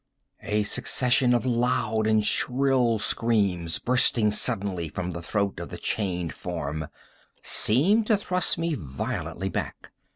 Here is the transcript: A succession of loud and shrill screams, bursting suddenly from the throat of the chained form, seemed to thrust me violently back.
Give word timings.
A 0.41 0.63
succession 0.63 1.31
of 1.31 1.45
loud 1.45 2.07
and 2.07 2.25
shrill 2.25 2.97
screams, 2.97 3.77
bursting 3.77 4.31
suddenly 4.31 4.89
from 4.89 5.11
the 5.11 5.21
throat 5.21 5.59
of 5.59 5.69
the 5.69 5.77
chained 5.77 6.33
form, 6.33 6.87
seemed 7.43 8.07
to 8.07 8.17
thrust 8.17 8.57
me 8.57 8.73
violently 8.73 9.47
back. 9.49 9.91